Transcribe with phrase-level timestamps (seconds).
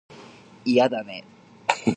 [0.65, 1.23] いやだね